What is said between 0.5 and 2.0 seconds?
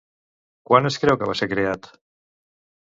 Quan es creu que va ser creat?